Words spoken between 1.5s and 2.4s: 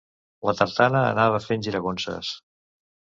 giragonses.